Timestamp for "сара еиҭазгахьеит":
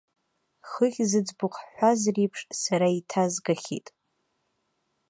2.61-3.87